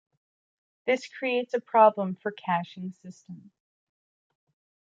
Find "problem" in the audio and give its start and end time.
1.61-2.15